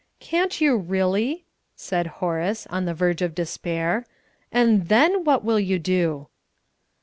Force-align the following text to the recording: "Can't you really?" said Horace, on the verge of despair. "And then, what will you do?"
"Can't 0.19 0.59
you 0.59 0.77
really?" 0.77 1.45
said 1.75 2.07
Horace, 2.07 2.65
on 2.71 2.85
the 2.85 2.93
verge 2.95 3.21
of 3.21 3.35
despair. 3.35 4.07
"And 4.51 4.87
then, 4.87 5.23
what 5.23 5.43
will 5.43 5.59
you 5.59 5.77
do?" 5.77 6.27